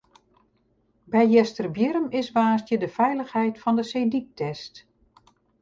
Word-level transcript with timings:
By 1.11 1.21
Easterbierrum 1.39 2.07
is 2.19 2.27
woansdei 2.35 2.79
de 2.83 2.89
feilichheid 2.97 3.55
fan 3.63 3.77
de 3.79 3.85
seedyk 3.91 4.27
test. 4.39 4.75